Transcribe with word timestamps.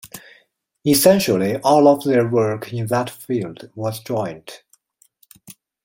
Essentially 0.83 1.57
all 1.57 1.87
of 1.87 2.03
their 2.05 2.27
work 2.27 2.73
in 2.73 2.87
that 2.87 3.07
field 3.11 3.69
was 3.75 3.99
joint. 3.99 4.63